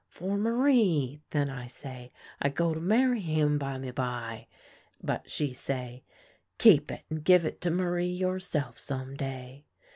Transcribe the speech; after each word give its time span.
'For 0.09 0.35
Alarie,' 0.35 1.21
then 1.29 1.47
I 1.51 1.67
say;' 1.67 2.11
I 2.41 2.49
go 2.49 2.73
to 2.73 2.79
marry 2.81 3.19
him, 3.21 3.59
bimeby.' 3.59 4.47
But 4.99 5.29
she 5.29 5.53
say,' 5.53 6.01
Keep 6.57 6.89
it 6.89 7.03
and 7.11 7.23
give 7.23 7.45
it 7.45 7.61
to 7.61 7.69
Marie 7.69 8.05
yourself 8.09 8.79
some 8.79 9.15
day.' 9.15 9.67